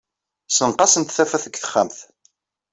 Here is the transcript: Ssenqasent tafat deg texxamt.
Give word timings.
Ssenqasent 0.49 1.15
tafat 1.17 1.43
deg 1.47 1.55
texxamt. 1.57 1.97